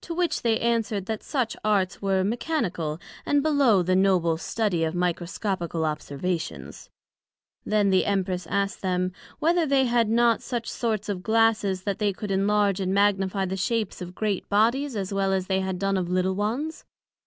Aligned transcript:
To 0.00 0.14
which 0.14 0.40
they 0.40 0.58
answered, 0.58 1.04
That 1.04 1.22
such 1.22 1.54
Arts 1.62 2.00
were 2.00 2.24
mechanical 2.24 2.98
and 3.26 3.42
below 3.42 3.82
the 3.82 3.94
noble 3.94 4.38
study 4.38 4.84
of 4.84 4.94
Microscopical 4.94 5.84
observations. 5.84 6.88
Then 7.66 7.90
the 7.90 8.06
Empress 8.06 8.46
asked 8.46 8.80
them, 8.80 9.12
Whether 9.38 9.66
they 9.66 9.84
had 9.84 10.08
not 10.08 10.40
such 10.40 10.70
sorts 10.70 11.10
of 11.10 11.22
Glasses 11.22 11.82
that 11.82 11.98
could 12.16 12.30
enlarge 12.30 12.80
and 12.80 12.94
magnifie 12.94 13.44
the 13.44 13.54
shapes 13.58 14.00
of 14.00 14.14
great 14.14 14.48
Bodies 14.48 14.96
as 14.96 15.12
well 15.12 15.30
as 15.30 15.46
they 15.46 15.60
had 15.60 15.78
done 15.78 15.98
of 15.98 16.08
little 16.08 16.34
ones? 16.34 16.86